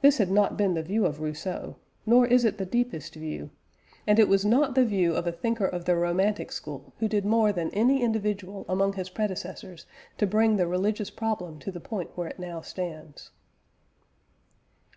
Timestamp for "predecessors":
9.08-9.86